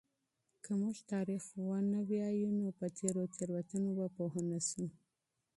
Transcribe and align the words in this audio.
که 0.63 0.71
موږ 0.81 0.97
تاریخ 1.11 1.43
ونه 1.67 1.99
لولو 2.11 2.49
نو 2.59 2.67
په 2.79 2.85
تېرو 2.97 3.23
تېروتنو 3.35 3.89
به 3.97 4.05
پوه 4.15 4.37
نسو. 4.49 4.85